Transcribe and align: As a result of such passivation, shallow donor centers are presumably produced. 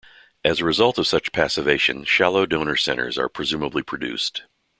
As 0.43 0.59
a 0.59 0.65
result 0.65 0.97
of 0.97 1.05
such 1.07 1.31
passivation, 1.31 2.05
shallow 2.05 2.47
donor 2.47 2.75
centers 2.75 3.19
are 3.19 3.29
presumably 3.29 3.83
produced. 3.83 4.41